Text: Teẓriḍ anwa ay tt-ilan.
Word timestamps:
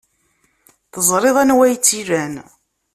Teẓriḍ 0.93 1.35
anwa 1.41 1.63
ay 1.65 1.75
tt-ilan. 1.77 2.33